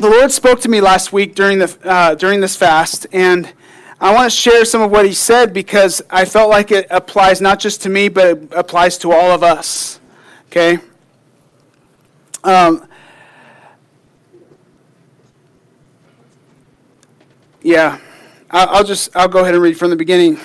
[0.00, 3.52] the Lord spoke to me last week during, the, uh, during this fast, and
[4.00, 7.42] I want to share some of what He said because I felt like it applies
[7.42, 10.00] not just to me, but it applies to all of us.
[10.46, 10.78] Okay?
[12.42, 12.88] Um,
[17.60, 17.98] yeah,
[18.50, 20.40] I'll just I'll go ahead and read from the beginning.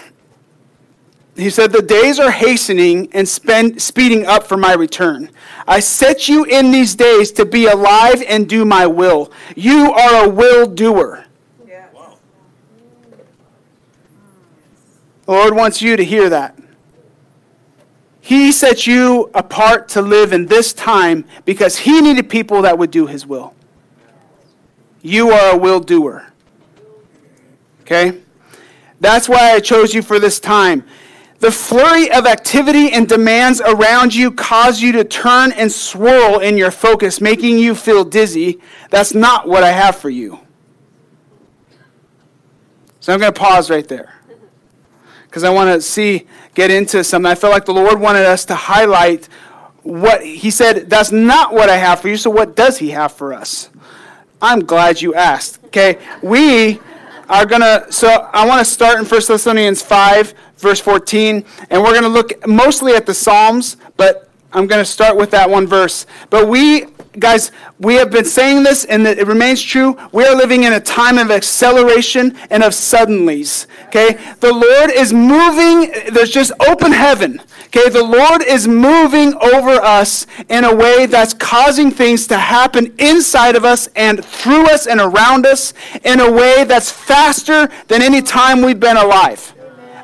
[1.35, 5.29] He said, The days are hastening and spend, speeding up for my return.
[5.67, 9.31] I set you in these days to be alive and do my will.
[9.55, 11.25] You are a will doer.
[11.67, 11.87] Yeah.
[11.93, 12.17] Wow.
[15.25, 16.57] The Lord wants you to hear that.
[18.21, 22.91] He set you apart to live in this time because He needed people that would
[22.91, 23.53] do His will.
[25.01, 26.31] You are a will doer.
[27.81, 28.21] Okay?
[28.99, 30.83] That's why I chose you for this time.
[31.45, 36.57] The flurry of activity and demands around you cause you to turn and swirl in
[36.57, 38.59] your focus, making you feel dizzy.
[38.89, 40.39] That's not what I have for you.
[42.99, 44.15] So I'm going to pause right there
[45.25, 47.31] because I want to see, get into something.
[47.31, 49.29] I feel like the Lord wanted us to highlight
[49.83, 52.17] what He said, that's not what I have for you.
[52.17, 53.69] So what does He have for us?
[54.41, 55.63] I'm glad you asked.
[55.65, 56.79] Okay, we
[57.29, 61.45] are going to, so I want to start in 1 Thessalonians 5 verse 14.
[61.69, 65.31] And we're going to look mostly at the Psalms, but I'm going to start with
[65.31, 66.05] that one verse.
[66.29, 66.85] But we,
[67.19, 69.97] guys, we have been saying this and it remains true.
[70.13, 73.67] We are living in a time of acceleration and of suddenlies.
[73.87, 74.13] Okay?
[74.39, 77.41] The Lord is moving, there's just open heaven.
[77.65, 77.89] Okay?
[77.89, 83.57] The Lord is moving over us in a way that's causing things to happen inside
[83.57, 85.73] of us and through us and around us
[86.05, 89.54] in a way that's faster than any time we've been alive.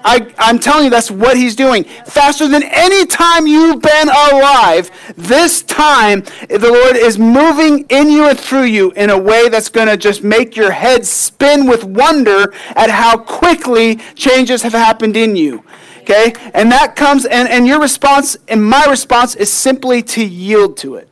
[0.03, 1.83] I, I'm telling you, that's what he's doing.
[2.05, 8.27] Faster than any time you've been alive, this time the Lord is moving in you
[8.27, 11.83] and through you in a way that's going to just make your head spin with
[11.83, 15.63] wonder at how quickly changes have happened in you.
[15.99, 16.33] Okay?
[16.53, 20.95] And that comes, and, and your response, and my response is simply to yield to
[20.95, 21.07] it.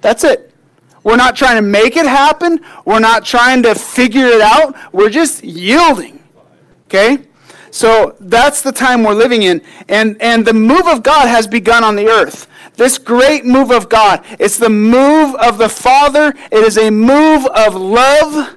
[0.00, 0.52] That's it.
[1.04, 2.60] We're not trying to make it happen.
[2.84, 4.76] We're not trying to figure it out.
[4.92, 6.22] We're just yielding.
[6.86, 7.27] Okay?
[7.70, 9.62] So that's the time we're living in.
[9.88, 12.48] And, and the move of God has begun on the earth.
[12.76, 14.24] This great move of God.
[14.38, 16.32] It's the move of the Father.
[16.50, 18.56] It is a move of love.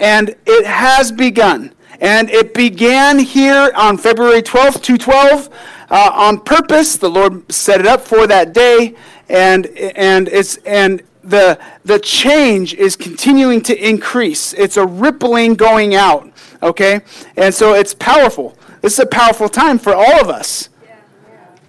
[0.00, 1.72] And it has begun.
[2.00, 5.48] And it began here on February 12th, 212,
[5.90, 6.96] uh, on purpose.
[6.96, 8.94] The Lord set it up for that day.
[9.28, 14.52] And, and, it's, and the, the change is continuing to increase.
[14.54, 16.30] It's a rippling going out.
[16.64, 17.02] Okay?
[17.36, 18.56] And so it's powerful.
[18.80, 20.70] This is a powerful time for all of us.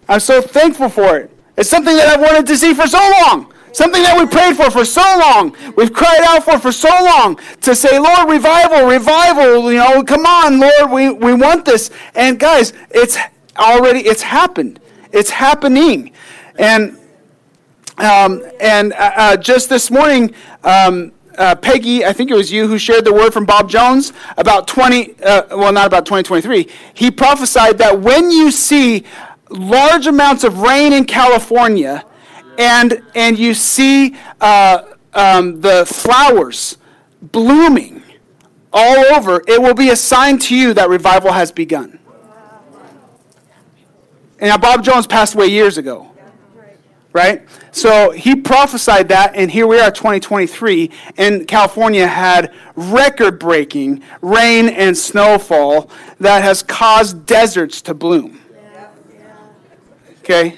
[0.09, 1.31] I'm so thankful for it.
[1.57, 3.53] It's something that I've wanted to see for so long.
[3.71, 5.55] Something that we prayed for for so long.
[5.75, 9.71] We've cried out for for so long to say, Lord, revival, revival.
[9.71, 11.91] You know, come on, Lord, we, we want this.
[12.13, 13.17] And guys, it's
[13.57, 14.79] already, it's happened.
[15.11, 16.13] It's happening.
[16.57, 16.97] And
[17.97, 22.67] um, and uh, uh, just this morning, um, uh, Peggy, I think it was you
[22.67, 26.69] who shared the word from Bob Jones about 20, uh, well, not about 2023.
[26.93, 29.03] He prophesied that when you see
[29.49, 32.05] large amounts of rain in California
[32.57, 36.77] and, and you see uh, um, the flowers
[37.21, 38.03] blooming
[38.71, 41.99] all over, it will be a sign to you that revival has begun.
[44.39, 46.14] And now, Bob Jones passed away years ago
[47.15, 47.47] right?
[47.71, 54.67] So he prophesied that, and here we are, 2023, and California had record breaking rain
[54.67, 55.89] and snowfall
[56.19, 58.41] that has caused deserts to bloom.
[60.19, 60.57] Okay?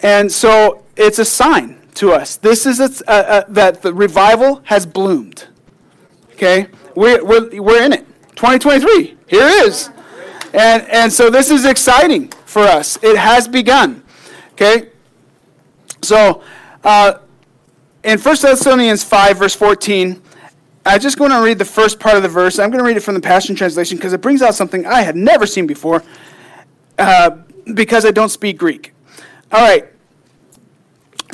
[0.00, 2.34] And so it's a sign to us.
[2.34, 5.46] This is a, that the revival has bloomed.
[6.32, 6.66] Okay?
[6.96, 8.06] We're, we're, we're in it.
[8.34, 9.16] 2023.
[9.28, 9.90] Here it is.
[10.52, 12.98] And, and so this is exciting for us.
[13.04, 14.02] It has begun.
[14.54, 14.88] Okay?
[16.08, 16.42] So,
[16.84, 17.18] uh,
[18.02, 20.22] in 1 Thessalonians 5, verse 14,
[20.86, 22.58] I'm just going to read the first part of the verse.
[22.58, 25.02] I'm going to read it from the Passion Translation because it brings out something I
[25.02, 26.02] had never seen before
[26.96, 27.42] uh,
[27.74, 28.94] because I don't speak Greek.
[29.52, 29.84] All right.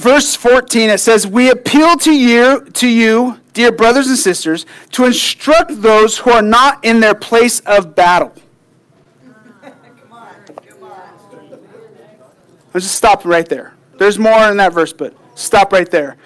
[0.00, 5.04] Verse 14, it says, We appeal to you, to you, dear brothers and sisters, to
[5.04, 8.32] instruct those who are not in their place of battle.
[9.62, 9.72] Come
[10.10, 10.32] on,
[10.66, 11.58] come on.
[12.72, 13.73] Let's just stop right there.
[13.98, 16.16] There's more in that verse, but stop right there.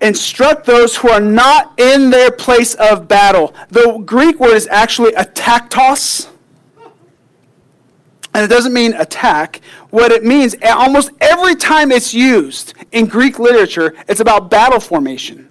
[0.00, 3.54] Instruct those who are not in their place of battle.
[3.70, 6.28] The Greek word is actually ataktos.
[8.34, 9.60] And it doesn't mean attack.
[9.90, 15.48] what it means, almost every time it's used in Greek literature, it's about battle formation.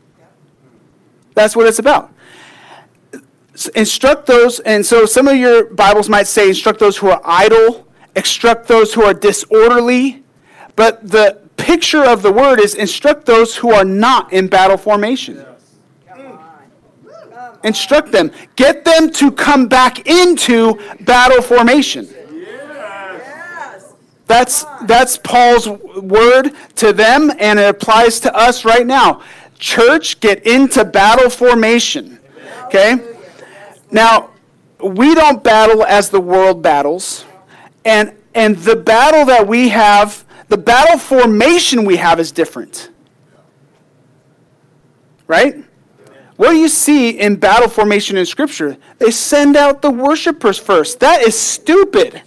[1.33, 2.13] That's what it's about.
[3.75, 7.86] Instruct those, and so some of your Bibles might say, instruct those who are idle,
[8.17, 10.23] instruct those who are disorderly,
[10.75, 15.45] but the picture of the word is instruct those who are not in battle formation.
[16.09, 16.39] Mm.
[17.63, 18.31] Instruct them.
[18.55, 22.09] Get them to come back into battle formation.
[24.25, 29.21] That's, that's Paul's word to them, and it applies to us right now.
[29.57, 32.19] Church, get into battle formation.
[32.65, 33.15] Okay?
[33.89, 34.31] Now,
[34.83, 37.25] we don't battle as the world battles.
[37.87, 42.91] And, and the battle that we have, the battle formation we have is different.
[45.25, 45.63] Right?
[46.35, 48.77] What do you see in battle formation in Scripture?
[48.99, 50.99] They send out the worshipers first.
[50.99, 52.21] That is stupid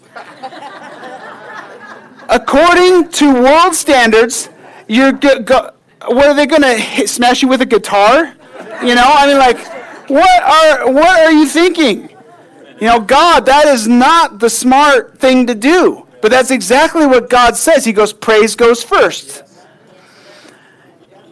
[2.31, 4.49] according to world standards,
[4.89, 8.35] you're what are they going to smash you with a guitar?
[8.83, 9.59] You know, I mean, like,
[10.09, 12.09] what are what are you thinking?
[12.81, 16.07] You know, God, that is not the smart thing to do.
[16.23, 17.85] But that's exactly what God says.
[17.85, 19.43] He goes, praise goes first.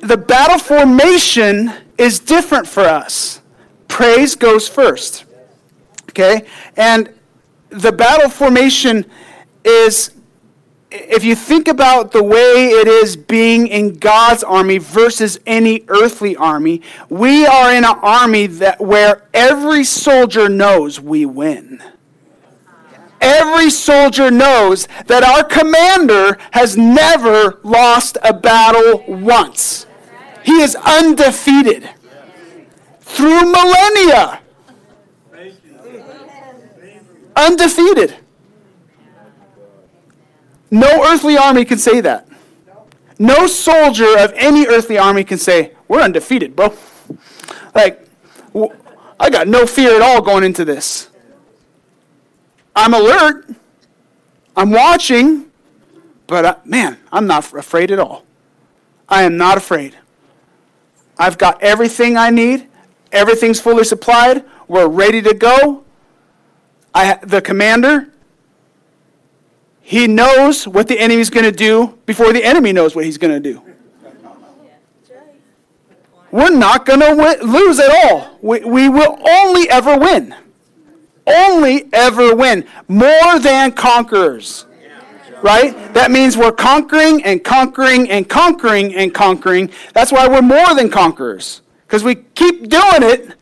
[0.00, 3.40] The battle formation is different for us.
[3.88, 5.24] Praise goes first.
[6.10, 6.46] Okay?
[6.76, 7.12] And
[7.70, 9.04] the battle formation
[9.64, 10.12] is
[10.90, 16.34] if you think about the way it is being in God's army versus any earthly
[16.36, 21.82] army, we are in an army that where every soldier knows we win.
[23.20, 29.86] Every soldier knows that our commander has never lost a battle once.
[30.44, 31.90] He is undefeated
[33.00, 34.40] through millennia.
[37.36, 38.16] Undefeated.
[40.70, 42.28] No earthly army can say that.
[43.18, 46.74] No soldier of any earthly army can say, We're undefeated, bro.
[47.74, 48.06] Like,
[49.20, 51.08] I got no fear at all going into this.
[52.76, 53.46] I'm alert.
[54.56, 55.50] I'm watching.
[56.26, 58.24] But uh, man, I'm not afraid at all.
[59.08, 59.96] I am not afraid.
[61.18, 62.68] I've got everything I need.
[63.10, 64.44] Everything's fully supplied.
[64.68, 65.84] We're ready to go.
[66.94, 68.12] I, the commander
[69.88, 73.32] he knows what the enemy's going to do before the enemy knows what he's going
[73.32, 73.62] to do.
[76.30, 78.36] We're not going to lose at all.
[78.42, 80.34] We, we will only ever win.
[81.26, 82.66] Only ever win.
[82.86, 84.66] More than conquerors.
[85.40, 85.72] Right?
[85.94, 89.70] That means we're conquering and conquering and conquering and conquering.
[89.94, 91.62] That's why we're more than conquerors.
[91.86, 93.34] Because we keep doing it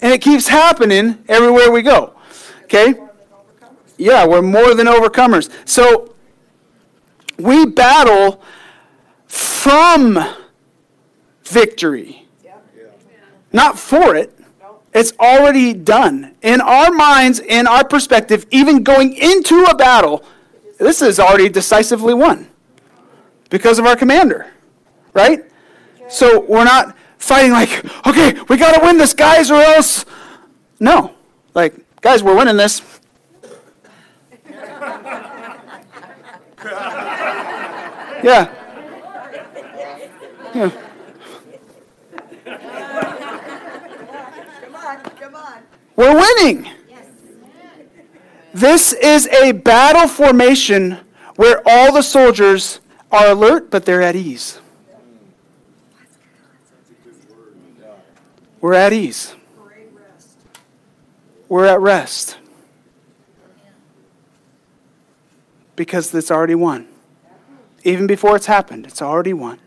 [0.00, 2.14] and it keeps happening everywhere we go.
[2.64, 2.96] Okay?
[4.02, 5.48] Yeah, we're more than overcomers.
[5.64, 6.14] So
[7.38, 8.42] we battle
[9.26, 10.18] from
[11.44, 12.26] victory,
[13.52, 14.36] not for it.
[14.92, 16.34] It's already done.
[16.42, 20.24] In our minds, in our perspective, even going into a battle,
[20.78, 22.48] this is already decisively won
[23.50, 24.50] because of our commander,
[25.14, 25.44] right?
[26.08, 30.04] So we're not fighting like, okay, we got to win this, guys, or else.
[30.80, 31.14] No.
[31.54, 32.82] Like, guys, we're winning this.
[38.22, 38.52] Yeah.
[40.54, 40.70] Yeah.
[44.60, 45.62] Come on, come on.
[45.96, 46.68] We're winning.
[48.54, 50.98] This is a battle formation
[51.36, 52.80] where all the soldiers
[53.10, 54.60] are alert, but they're at ease.
[58.60, 59.34] We're at ease.
[61.48, 62.38] We're at rest.
[65.74, 66.91] Because it's already won.
[67.84, 69.58] Even before it's happened, it's already won.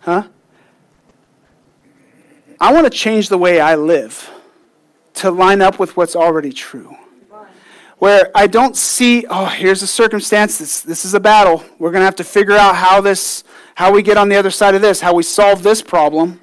[0.00, 0.24] Huh?
[2.60, 4.30] I want to change the way I live
[5.14, 6.96] to line up with what's already true.
[7.98, 11.64] Where I don't see, oh, here's a circumstance, this, this is a battle.
[11.78, 13.44] We're going to have to figure out how this,
[13.76, 16.40] how we get on the other side of this, how we solve this problem.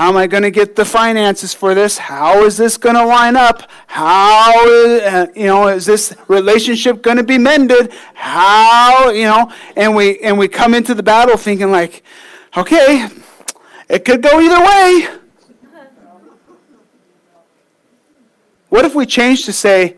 [0.00, 1.98] How am I going to get the finances for this?
[1.98, 3.70] How is this going to line up?
[3.86, 7.92] How is, uh, you know, is this relationship going to be mended?
[8.14, 12.02] How, you know, and we and we come into the battle thinking like,
[12.56, 13.08] okay,
[13.90, 15.08] it could go either way.
[18.70, 19.96] What if we change to say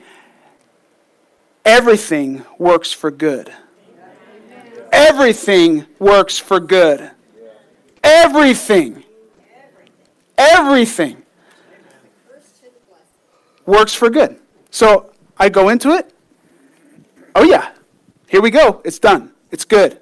[1.64, 3.52] everything works for good?
[4.90, 7.08] Everything works for good.
[8.02, 9.04] Everything.
[10.36, 11.22] Everything
[13.66, 14.38] works for good.
[14.70, 16.12] So I go into it.
[17.34, 17.72] Oh, yeah.
[18.26, 18.80] Here we go.
[18.84, 19.32] It's done.
[19.50, 20.00] It's good.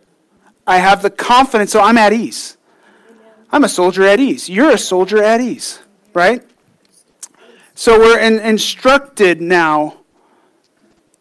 [0.67, 2.57] I have the confidence, so I'm at ease.
[3.53, 4.49] I'm a soldier at ease.
[4.49, 5.81] You're a soldier at ease,
[6.15, 6.45] right?
[7.75, 9.97] So we're in, instructed now.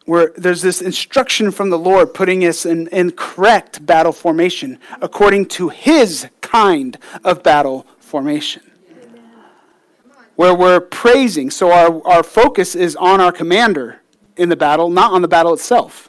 [0.06, 5.46] Where there's this instruction from the Lord putting us in, in correct battle formation according
[5.50, 8.69] to His kind of battle formation.
[10.40, 11.52] Where we're praising.
[11.52, 14.00] So our, our focus is on our commander
[14.38, 16.08] in the battle, not on the battle itself.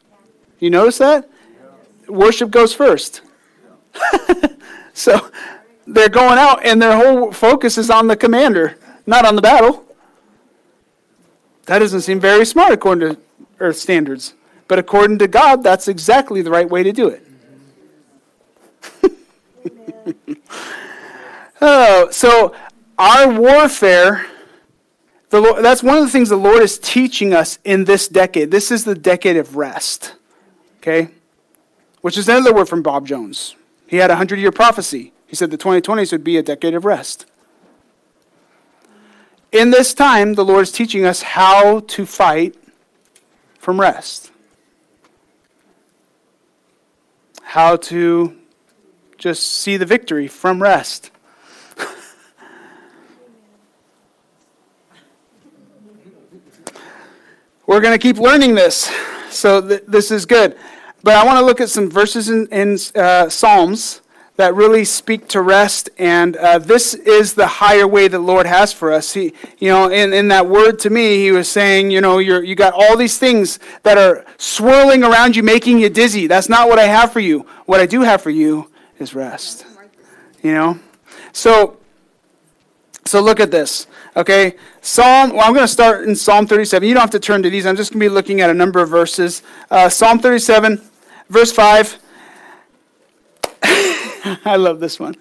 [0.60, 1.28] You notice that?
[2.06, 3.22] Worship goes first.
[4.92, 5.32] so
[5.84, 9.84] they're going out and their whole focus is on the commander, not on the battle.
[11.66, 13.20] That doesn't seem very smart according to
[13.58, 14.34] earth standards.
[14.68, 17.26] But according to God, that's exactly the right way to do it.
[21.60, 22.54] oh, so
[23.00, 24.26] our warfare,
[25.32, 28.50] Lord, that's one of the things the Lord is teaching us in this decade.
[28.50, 30.16] This is the decade of rest.
[30.78, 31.08] Okay?
[32.02, 33.56] Which is another word from Bob Jones.
[33.86, 35.14] He had a 100 year prophecy.
[35.26, 37.24] He said the 2020s would be a decade of rest.
[39.50, 42.54] In this time, the Lord is teaching us how to fight
[43.58, 44.30] from rest,
[47.42, 48.36] how to
[49.16, 51.10] just see the victory from rest.
[57.70, 58.90] We're going to keep learning this,
[59.30, 60.58] so th- this is good.
[61.04, 64.00] But I want to look at some verses in, in uh, Psalms
[64.34, 65.88] that really speak to rest.
[65.96, 69.12] And uh, this is the higher way the Lord has for us.
[69.12, 72.42] He, you know, in, in that word to me, he was saying, you know, you're,
[72.42, 76.26] you got all these things that are swirling around you, making you dizzy.
[76.26, 77.46] That's not what I have for you.
[77.66, 79.64] What I do have for you is rest.
[80.42, 80.80] You know?
[81.32, 81.78] So,
[83.04, 83.86] so look at this.
[84.16, 85.30] Okay, Psalm.
[85.30, 86.86] Well, I'm going to start in Psalm 37.
[86.86, 87.66] You don't have to turn to these.
[87.66, 89.42] I'm just going to be looking at a number of verses.
[89.70, 90.80] Uh, Psalm 37,
[91.28, 91.98] verse 5.
[93.62, 95.14] I love this one.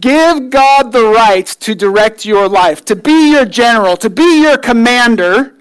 [0.00, 4.56] Give God the right to direct your life, to be your general, to be your
[4.56, 5.54] commander.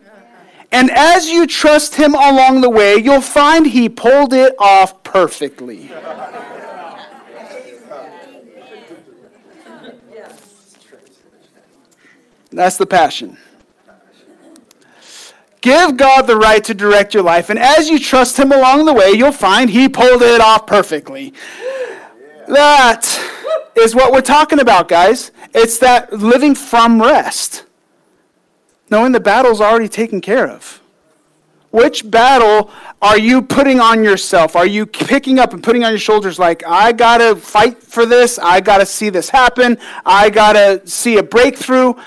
[0.71, 5.91] And as you trust him along the way, you'll find he pulled it off perfectly.
[12.53, 13.37] That's the passion.
[15.61, 18.93] Give God the right to direct your life, and as you trust Him along the
[18.93, 21.33] way, you'll find He pulled it off perfectly.
[22.47, 23.07] That
[23.75, 25.31] is what we're talking about, guys.
[25.53, 27.63] It's that living from rest,
[28.89, 30.81] knowing the battle's already taken care of.
[31.71, 32.69] Which battle
[33.01, 34.55] are you putting on yourself?
[34.55, 38.05] Are you picking up and putting on your shoulders like, I got to fight for
[38.05, 41.93] this, I got to see this happen, I got to see a breakthrough?
[41.93, 42.03] Get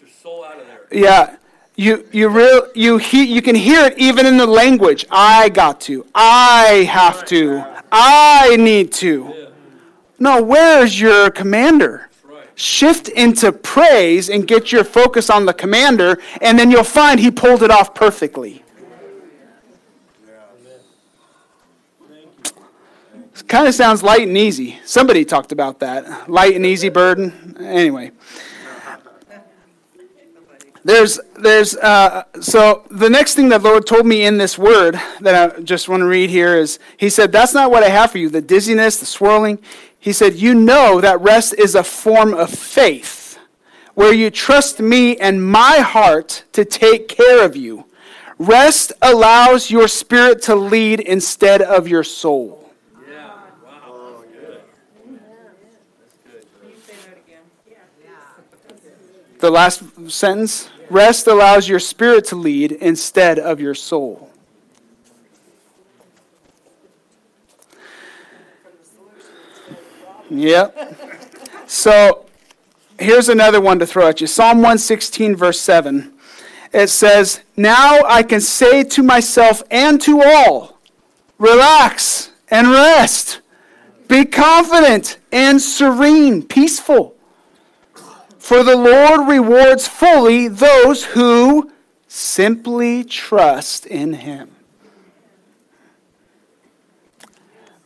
[0.00, 0.79] your soul out of there.
[0.90, 1.36] Yeah.
[1.76, 5.06] You, you, real, you, he, you can hear it even in the language.
[5.10, 6.06] I got to.
[6.14, 7.64] I have to.
[7.90, 9.48] I need to.
[10.18, 12.10] No, where's your commander?
[12.54, 17.30] Shift into praise and get your focus on the commander, and then you'll find he
[17.30, 18.62] pulled it off perfectly.
[23.34, 24.78] It kind of sounds light and easy.
[24.84, 26.28] Somebody talked about that.
[26.28, 27.56] Light and easy burden.
[27.58, 28.10] Anyway.
[30.82, 35.56] There's, there's, uh, so the next thing that Lord told me in this word that
[35.56, 38.18] I just want to read here is He said, That's not what I have for
[38.18, 39.58] you, the dizziness, the swirling.
[39.98, 43.38] He said, You know that rest is a form of faith
[43.94, 47.84] where you trust me and my heart to take care of you.
[48.38, 52.72] Rest allows your spirit to lead instead of your soul.
[53.06, 53.42] Yeah.
[53.62, 54.24] Wow.
[54.32, 54.62] Good.
[59.40, 64.30] The last sentence rest allows your spirit to lead instead of your soul.
[70.28, 70.94] Yep.
[71.66, 72.26] So
[72.98, 76.12] here's another one to throw at you Psalm 116, verse 7.
[76.72, 80.78] It says, Now I can say to myself and to all,
[81.38, 83.40] relax and rest.
[84.06, 87.16] Be confident and serene, peaceful.
[88.40, 91.70] For the Lord rewards fully those who
[92.08, 94.50] simply trust in Him.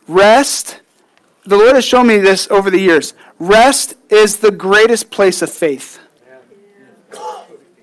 [0.07, 0.79] Rest,
[1.43, 3.13] the Lord has shown me this over the years.
[3.37, 5.99] Rest is the greatest place of faith.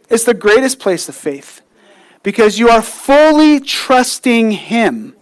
[0.08, 1.60] It's the greatest place of faith
[2.22, 5.14] because you are fully trusting Him.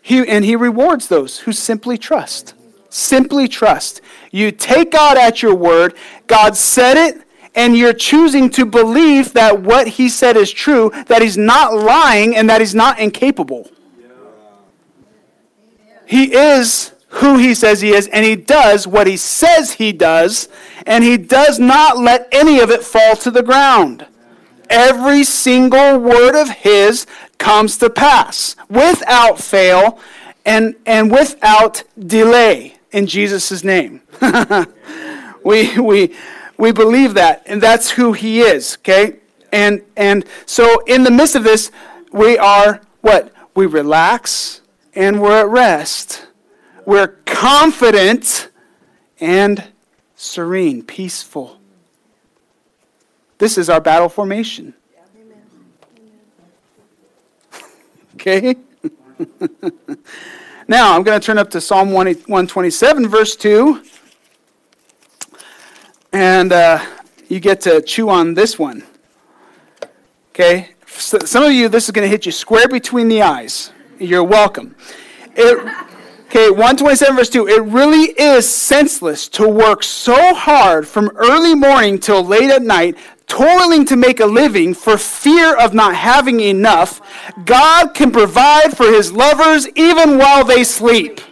[0.00, 2.54] He, and He rewards those who simply trust.
[2.96, 4.00] Simply trust.
[4.30, 7.20] You take God at your word, God said it,
[7.54, 12.34] and you're choosing to believe that what he said is true, that he's not lying,
[12.34, 13.70] and that he's not incapable.
[16.06, 20.48] He is who he says he is, and he does what he says he does,
[20.86, 24.06] and he does not let any of it fall to the ground.
[24.70, 30.00] Every single word of his comes to pass without fail
[30.46, 34.02] and, and without delay in Jesus' name.
[35.44, 36.14] we, we,
[36.58, 39.16] we believe that, and that's who he is, okay?
[39.52, 41.70] And, and so in the midst of this,
[42.12, 43.32] we are what?
[43.54, 44.60] We relax
[44.94, 46.26] and we're at rest.
[46.84, 48.50] We're confident
[49.20, 49.64] and
[50.16, 51.58] serene, peaceful.
[53.38, 54.74] This is our battle formation.
[58.14, 58.56] Okay?
[60.68, 63.82] now, I'm going to turn up to Psalm 127, verse 2.
[66.12, 66.84] And uh,
[67.28, 68.82] you get to chew on this one.
[70.30, 70.70] Okay?
[70.86, 73.72] some of you, this is going to hit you square between the eyes.
[73.98, 74.74] You're welcome.
[75.34, 75.58] It,
[76.26, 77.48] okay, 127 verse 2.
[77.48, 82.96] It really is senseless to work so hard from early morning till late at night,
[83.26, 87.00] toiling to make a living for fear of not having enough.
[87.44, 91.20] God can provide for his lovers even while they sleep.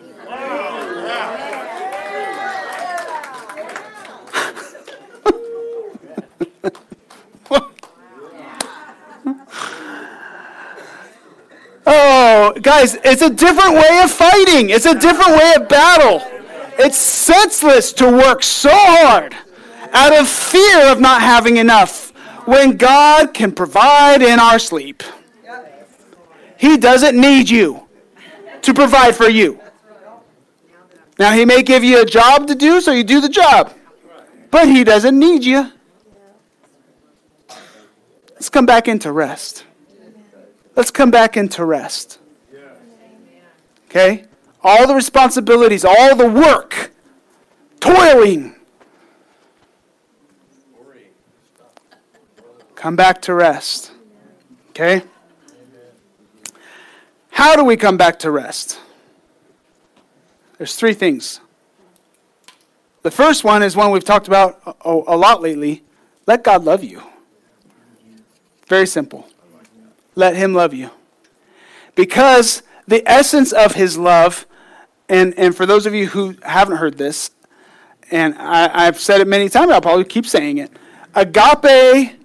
[11.86, 14.70] Oh, guys, it's a different way of fighting.
[14.70, 16.22] It's a different way of battle.
[16.78, 19.36] It's senseless to work so hard
[19.92, 22.10] out of fear of not having enough
[22.46, 25.02] when God can provide in our sleep.
[26.56, 27.86] He doesn't need you
[28.62, 29.60] to provide for you.
[31.18, 33.72] Now, He may give you a job to do, so you do the job.
[34.50, 35.70] But He doesn't need you.
[38.32, 39.64] Let's come back into rest.
[40.76, 42.18] Let's come back into rest.
[43.88, 44.24] Okay?
[44.62, 46.92] All the responsibilities, all the work,
[47.80, 48.53] toiling.
[52.84, 53.92] Come back to rest.
[54.68, 55.04] Okay?
[57.30, 58.78] How do we come back to rest?
[60.58, 61.40] There's three things.
[63.00, 65.82] The first one is one we've talked about a, a lot lately.
[66.26, 67.02] Let God love you.
[68.68, 69.28] Very simple.
[70.14, 70.90] Let Him love you.
[71.94, 74.44] Because the essence of His love,
[75.08, 77.30] and, and for those of you who haven't heard this,
[78.10, 80.70] and I, I've said it many times, I'll probably keep saying it.
[81.14, 82.20] Agape,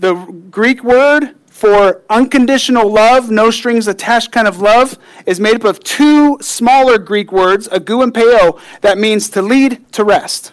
[0.00, 0.14] the
[0.50, 5.80] Greek word for unconditional love, no strings attached kind of love, is made up of
[5.80, 10.52] two smaller Greek words, agu and peo, that means to lead to rest.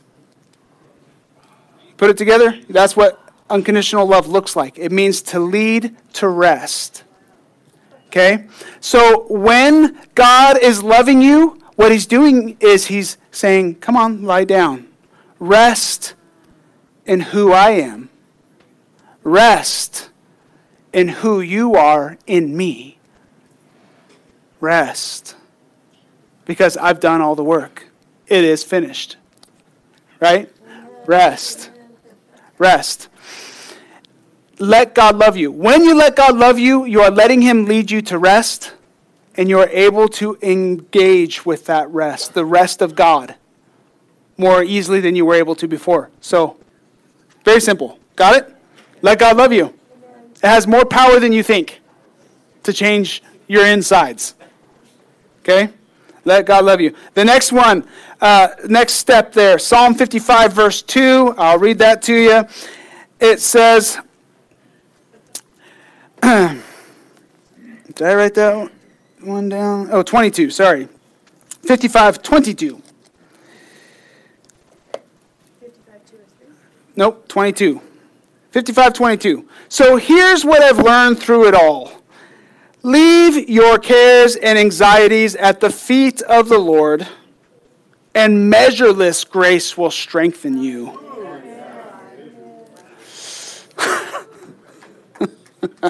[1.95, 4.77] Put it together, that's what unconditional love looks like.
[4.77, 7.05] It means to lead to rest.
[8.07, 8.47] Okay?
[8.81, 14.43] So when God is loving you, what he's doing is he's saying, Come on, lie
[14.43, 14.87] down.
[15.39, 16.15] Rest
[17.05, 18.09] in who I am.
[19.27, 20.09] Rest
[20.93, 22.97] in who you are in me.
[24.59, 25.35] Rest.
[26.45, 27.87] Because I've done all the work.
[28.27, 29.17] It is finished.
[30.19, 30.49] Right?
[31.05, 31.71] Rest.
[32.57, 33.09] Rest
[34.59, 35.51] let God love you.
[35.51, 38.73] When you let God love you, you are letting Him lead you to rest,
[39.35, 43.35] and you are able to engage with that rest, the rest of God,
[44.37, 46.09] more easily than you were able to before.
[46.21, 46.57] So,
[47.43, 47.99] very simple.
[48.15, 48.56] Got it?
[49.01, 49.73] Let God love you.
[50.43, 51.81] It has more power than you think
[52.63, 54.35] to change your insides.
[55.41, 55.69] Okay?
[56.25, 56.93] Let God love you.
[57.13, 57.87] The next one,
[58.19, 61.35] uh, next step there, Psalm 55, verse 2.
[61.37, 62.45] I'll read that to you.
[63.19, 63.99] It says,
[66.21, 66.61] Did
[68.01, 68.69] I write that
[69.21, 69.89] one down?
[69.91, 70.87] Oh, 22, sorry.
[71.63, 72.81] 55, 22.
[76.95, 77.81] Nope, 22.
[78.51, 79.47] 55, 22.
[79.69, 81.91] So here's what I've learned through it all.
[82.83, 87.05] Leave your cares and anxieties at the feet of the Lord,
[88.15, 91.03] and measureless grace will strengthen you.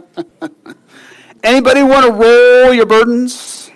[1.43, 3.72] Anybody want to roll your burdens?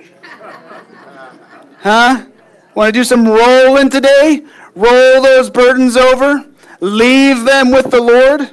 [1.79, 2.25] Huh?
[2.73, 4.43] Want to do some rolling today?
[4.75, 6.45] Roll those burdens over.
[6.79, 8.51] Leave them with the Lord.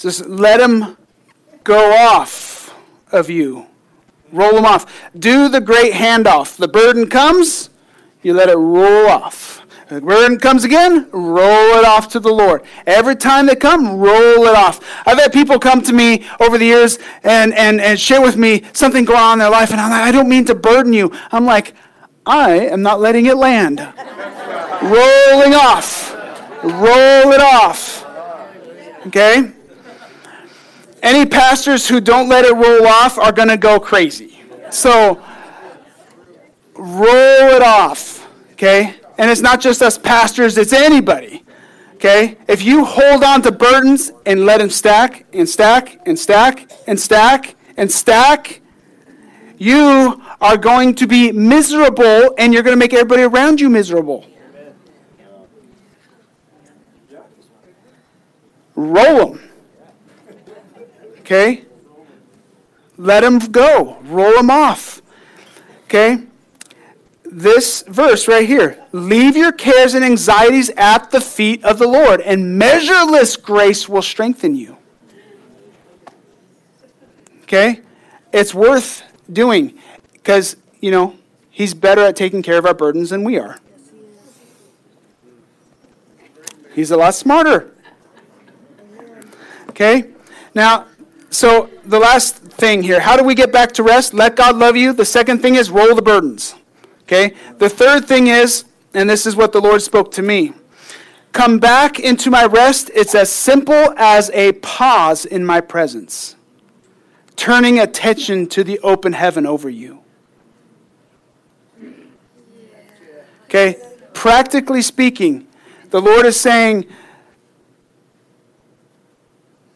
[0.00, 0.96] Just let them
[1.62, 2.74] go off
[3.12, 3.66] of you.
[4.32, 5.10] Roll them off.
[5.18, 6.56] Do the great handoff.
[6.56, 7.68] The burden comes,
[8.22, 9.58] you let it roll off.
[9.88, 12.62] The burden comes again, roll it off to the Lord.
[12.86, 14.80] Every time they come, roll it off.
[15.04, 18.62] I've had people come to me over the years and, and, and share with me
[18.72, 21.12] something going on in their life, and I'm like, I don't mean to burden you.
[21.30, 21.74] I'm like,
[22.24, 23.80] I am not letting it land.
[24.82, 26.14] Rolling off.
[26.62, 28.06] Roll it off.
[29.08, 29.52] Okay?
[31.02, 34.40] Any pastors who don't let it roll off are going to go crazy.
[34.70, 35.22] So,
[36.74, 38.28] roll it off.
[38.52, 38.96] Okay?
[39.16, 41.44] And it's not just us pastors, it's anybody.
[41.94, 42.36] Okay?
[42.48, 46.98] If you hold on to burdens and let them stack and stack and stack and
[46.98, 48.60] stack and stack,
[49.58, 54.26] you are going to be miserable and you're going to make everybody around you miserable.
[58.74, 59.49] Roll them.
[61.30, 61.64] Okay?
[62.96, 63.98] Let them go.
[64.02, 65.00] Roll them off.
[65.84, 66.24] Okay?
[67.32, 72.20] this verse right here leave your cares and anxieties at the feet of the Lord,
[72.20, 74.76] and measureless grace will strengthen you.
[77.44, 77.80] Okay?
[78.32, 79.78] It's worth doing
[80.12, 81.16] because, you know,
[81.52, 83.58] He's better at taking care of our burdens than we are.
[86.74, 87.74] He's a lot smarter.
[89.68, 90.10] Okay?
[90.54, 90.86] Now,
[91.30, 94.12] so the last thing here how do we get back to rest?
[94.12, 94.92] Let God love you.
[94.92, 96.54] The second thing is roll the burdens.
[97.02, 97.34] Okay?
[97.58, 98.64] The third thing is,
[98.94, 100.52] and this is what the Lord spoke to me
[101.32, 102.90] come back into my rest.
[102.94, 106.36] It's as simple as a pause in my presence,
[107.36, 110.00] turning attention to the open heaven over you.
[113.44, 113.76] Okay?
[114.12, 115.46] Practically speaking,
[115.90, 116.86] the Lord is saying,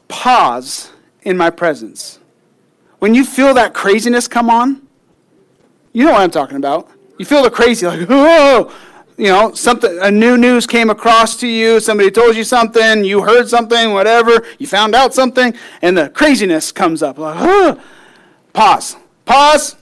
[0.09, 0.91] pause
[1.25, 2.19] in my presence.
[2.99, 4.87] When you feel that craziness come on,
[5.93, 6.91] you know what I'm talking about.
[7.19, 8.75] You feel the crazy, like, oh,
[9.17, 13.23] you know, something, a new news came across to you, somebody told you something, you
[13.23, 17.19] heard something, whatever, you found out something, and the craziness comes up.
[17.19, 17.81] Like, oh.
[18.55, 18.97] Pause.
[19.27, 19.77] Pause.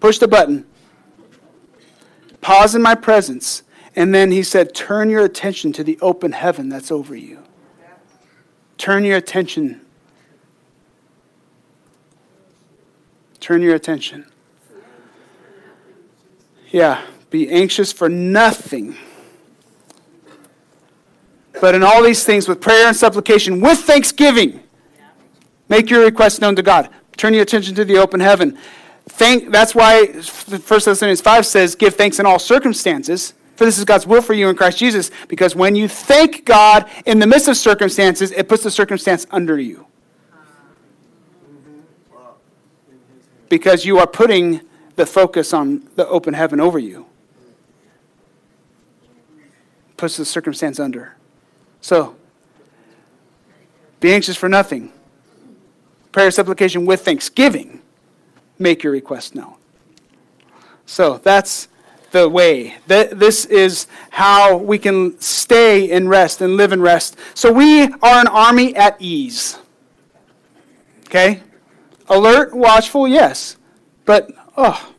[0.00, 0.66] Push the button.
[2.40, 3.62] Pause in my presence.
[3.94, 7.42] And then he said, Turn your attention to the open heaven that's over you.
[8.78, 9.80] Turn your attention.
[13.40, 14.26] Turn your attention.
[16.70, 18.96] Yeah, be anxious for nothing.
[21.60, 24.60] But in all these things, with prayer and supplication, with thanksgiving,
[25.68, 26.90] make your requests known to God.
[27.16, 28.58] Turn your attention to the open heaven.
[29.08, 33.84] Thank, that's why 1 Thessalonians 5 says, Give thanks in all circumstances, for this is
[33.84, 35.10] God's will for you in Christ Jesus.
[35.28, 39.58] Because when you thank God in the midst of circumstances, it puts the circumstance under
[39.58, 39.86] you.
[43.48, 44.60] Because you are putting
[44.96, 47.06] the focus on the open heaven over you.
[49.96, 51.16] Puts the circumstance under.
[51.80, 52.16] So,
[54.00, 54.92] be anxious for nothing.
[56.12, 57.80] Prayer supplication with thanksgiving.
[58.58, 59.54] Make your request known.
[60.84, 61.68] So, that's
[62.20, 62.74] the way.
[62.86, 67.16] This is how we can stay in rest and live in rest.
[67.34, 69.58] So, we are an army at ease.
[71.06, 71.42] Okay?
[72.08, 73.56] Alert, watchful, yes.
[74.04, 74.94] But Oh,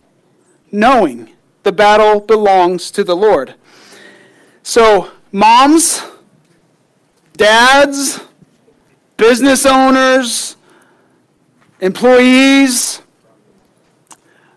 [0.72, 1.32] knowing
[1.64, 3.56] the battle belongs to the Lord.
[4.62, 6.04] So, moms,
[7.34, 8.20] dads,
[9.16, 10.58] business owners,
[11.80, 13.02] employees,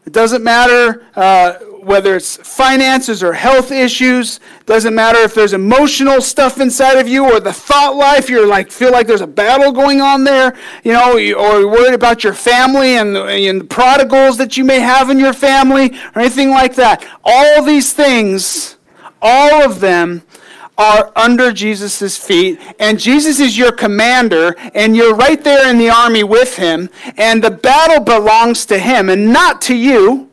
[0.04, 6.20] it doesn't matter uh, whether it's finances or health issues, doesn't matter if there's emotional
[6.20, 9.72] stuff inside of you or the thought life, you're like, feel like there's a battle
[9.72, 14.36] going on there, you know, or you're worried about your family and, and the prodigals
[14.38, 17.06] that you may have in your family or anything like that.
[17.24, 18.76] All these things,
[19.20, 20.22] all of them
[20.78, 25.90] are under Jesus' feet, and Jesus is your commander, and you're right there in the
[25.90, 26.88] army with him,
[27.18, 30.29] and the battle belongs to him and not to you.